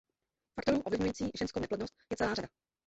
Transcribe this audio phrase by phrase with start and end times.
[0.55, 2.47] Faktorů ovlivňující ženskou neplodnost je celá řada.